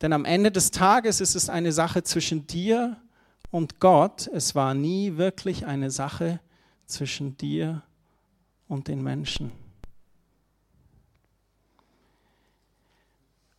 [0.00, 3.09] Denn am Ende des Tages ist es eine Sache zwischen dir und
[3.80, 4.28] Gott.
[4.32, 6.40] Es war nie wirklich eine Sache
[6.86, 7.82] zwischen dir
[8.68, 9.52] und den Menschen.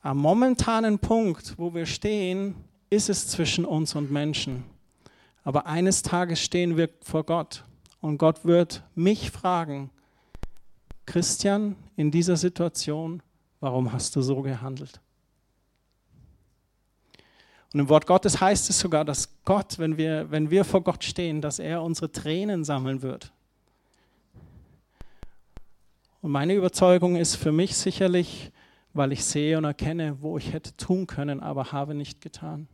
[0.02, 2.56] Am momentanen Punkt, wo wir stehen,
[2.90, 4.64] ist es zwischen uns und Menschen.
[5.44, 7.64] Aber eines Tages stehen wir vor Gott
[8.00, 9.92] und Gott wird mich fragen,
[11.06, 13.22] Christian, in dieser Situation,
[13.60, 15.02] warum hast du so gehandelt?
[17.74, 21.04] Und im Wort Gottes heißt es sogar, dass Gott, wenn wir, wenn wir vor Gott
[21.04, 23.32] stehen, dass er unsere Tränen sammeln wird.
[26.22, 28.52] Und meine Überzeugung ist für mich sicherlich,
[28.94, 32.68] weil ich sehe und erkenne, wo ich hätte tun können, aber habe nicht getan.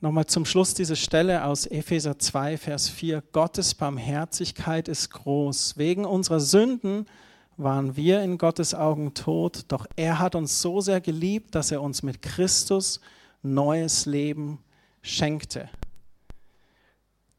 [0.00, 3.22] Nochmal zum Schluss diese Stelle aus Epheser 2, Vers 4.
[3.30, 5.76] Gottes Barmherzigkeit ist groß.
[5.76, 7.06] Wegen unserer Sünden
[7.62, 11.82] waren wir in Gottes Augen tot, doch er hat uns so sehr geliebt, dass er
[11.82, 13.00] uns mit Christus
[13.42, 14.58] neues Leben
[15.02, 15.68] schenkte.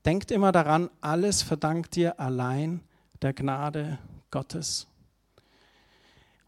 [0.05, 2.81] Denkt immer daran, alles verdankt dir allein
[3.21, 3.99] der Gnade
[4.31, 4.87] Gottes.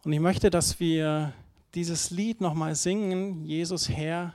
[0.03, 1.33] Und ich möchte, dass wir
[1.73, 4.33] dieses Lied nochmal singen, Jesus Herr,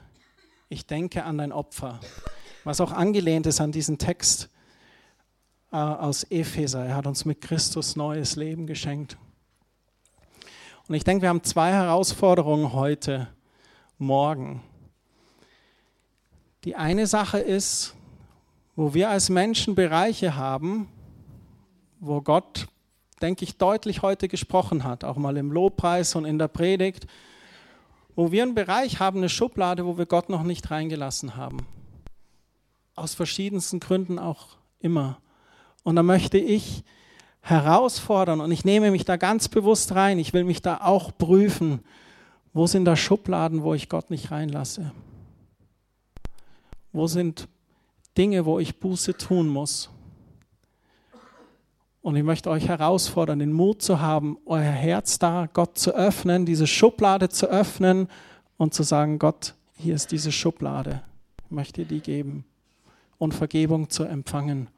[0.68, 2.00] ich denke an dein Opfer,
[2.64, 4.48] was auch angelehnt ist an diesen Text
[5.72, 6.84] äh, aus Epheser.
[6.84, 9.16] Er hat uns mit Christus neues Leben geschenkt.
[10.90, 13.28] Und ich denke, wir haben zwei Herausforderungen heute
[13.98, 14.60] Morgen.
[16.64, 17.94] Die eine Sache ist,
[18.74, 20.88] wo wir als Menschen Bereiche haben,
[22.00, 22.66] wo Gott,
[23.22, 27.06] denke ich, deutlich heute gesprochen hat, auch mal im Lobpreis und in der Predigt,
[28.16, 31.68] wo wir einen Bereich haben, eine Schublade, wo wir Gott noch nicht reingelassen haben.
[32.96, 35.20] Aus verschiedensten Gründen auch immer.
[35.84, 36.82] Und da möchte ich
[37.42, 40.18] herausfordern und ich nehme mich da ganz bewusst rein.
[40.18, 41.80] Ich will mich da auch prüfen.
[42.52, 44.92] Wo sind da Schubladen, wo ich Gott nicht reinlasse?
[46.92, 47.48] Wo sind
[48.18, 49.90] Dinge, wo ich Buße tun muss?
[52.02, 56.46] Und ich möchte euch herausfordern, den Mut zu haben, euer Herz da, Gott zu öffnen,
[56.46, 58.08] diese Schublade zu öffnen
[58.56, 61.02] und zu sagen, Gott, hier ist diese Schublade,
[61.44, 62.44] ich möchte die geben
[63.18, 64.68] und Vergebung zu empfangen.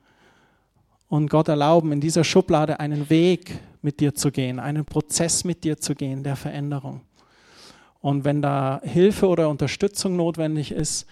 [1.13, 5.63] Und Gott erlauben, in dieser Schublade einen Weg mit dir zu gehen, einen Prozess mit
[5.63, 7.03] dir zu gehen der Veränderung.
[8.01, 11.07] Und wenn da Hilfe oder Unterstützung notwendig ist,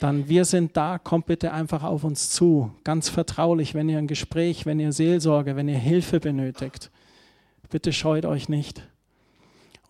[0.00, 4.06] dann wir sind da, kommt bitte einfach auf uns zu, ganz vertraulich, wenn ihr ein
[4.06, 6.90] Gespräch, wenn ihr Seelsorge, wenn ihr Hilfe benötigt.
[7.68, 8.88] Bitte scheut euch nicht.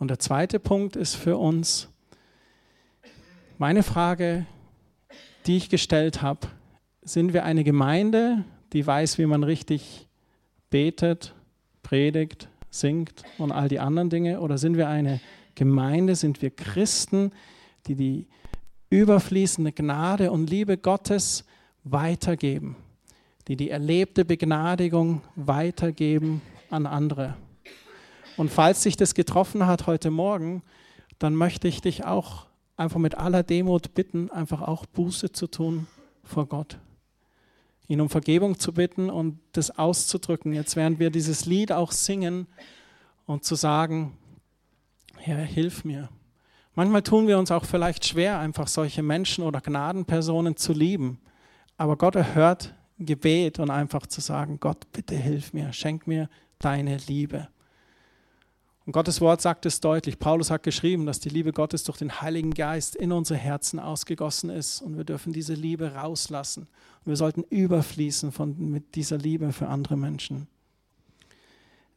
[0.01, 1.91] Und der zweite Punkt ist für uns,
[3.59, 4.47] meine Frage,
[5.47, 6.49] die ich gestellt habe,
[7.03, 8.43] sind wir eine Gemeinde,
[8.75, 10.09] die weiß, wie man richtig
[10.68, 11.35] betet,
[11.83, 14.41] predigt, singt und all die anderen Dinge?
[14.41, 15.20] Oder sind wir eine
[15.55, 17.31] Gemeinde, sind wir Christen,
[17.87, 18.27] die die
[18.91, 21.45] überfließende Gnade und Liebe Gottes
[21.85, 22.77] weitergeben,
[23.47, 27.37] die die erlebte Begnadigung weitergeben an andere.
[28.37, 30.62] Und falls sich das getroffen hat heute Morgen,
[31.20, 32.47] dann möchte ich dich auch
[32.77, 35.87] einfach mit aller Demut bitten, einfach auch Buße zu tun
[36.25, 36.79] vor Gott.
[37.87, 42.47] Ihn um Vergebung zu bitten und das auszudrücken, jetzt während wir dieses Lied auch singen
[43.26, 44.16] und zu sagen,
[45.16, 46.09] Herr, hilf mir.
[46.74, 51.20] Manchmal tun wir uns auch vielleicht schwer, einfach solche Menschen oder Gnadenpersonen zu lieben.
[51.76, 56.28] Aber Gott erhört Gebet und einfach zu sagen, Gott, bitte hilf mir, schenk mir
[56.59, 57.49] deine Liebe.
[58.87, 60.18] Und Gottes Wort sagt es deutlich.
[60.18, 64.51] Paulus hat geschrieben, dass die Liebe Gottes durch den Heiligen Geist in unsere Herzen ausgegossen
[64.51, 66.68] ist und wir dürfen diese Liebe rauslassen.
[67.05, 70.49] Und wir sollten überfließen von, mit dieser Liebe für andere Menschen.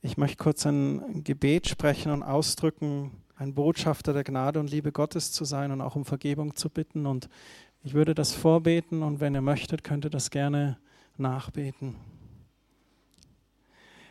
[0.01, 5.33] Ich möchte kurz ein Gebet sprechen und ausdrücken, ein Botschafter der Gnade und Liebe Gottes
[5.33, 7.05] zu sein und auch um Vergebung zu bitten.
[7.05, 7.27] Und
[7.83, 10.77] ich würde das vorbeten und wenn ihr möchtet, könnt ihr das gerne
[11.17, 11.95] nachbeten.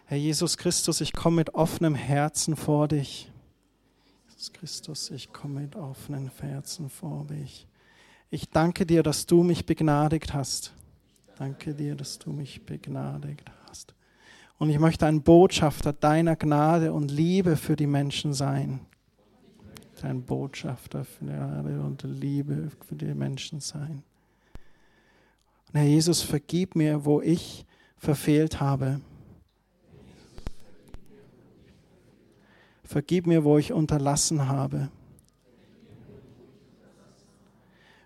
[0.08, 3.28] Herr Jesus Christus, ich komme mit offenem Herzen vor dich.
[4.28, 7.66] Jesus Christus, ich komme mit offenem Herzen vor dich.
[8.30, 10.72] Ich danke dir, dass du mich begnadigt hast.
[11.38, 13.96] Danke dir, dass du mich begnadigt hast.
[14.58, 18.78] Und ich möchte ein Botschafter deiner Gnade und Liebe für die Menschen sein.
[20.02, 24.04] Ein Botschafter für Gnade und Liebe für die Menschen sein.
[25.66, 29.00] Und Herr Jesus, vergib mir, wo ich verfehlt habe.
[32.86, 34.90] Vergib mir, wo ich unterlassen habe.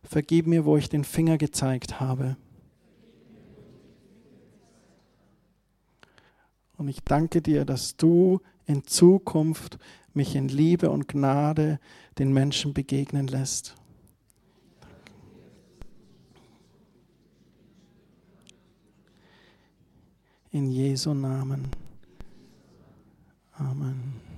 [0.03, 2.37] Vergib mir, wo ich den Finger gezeigt habe.
[6.79, 9.79] Und ich danke dir, dass du in Zukunft
[10.15, 11.79] mich in Liebe und Gnade
[12.19, 13.77] den Menschen begegnen lässt.
[20.51, 21.69] In Jesu Namen.
[23.53, 24.30] Amen.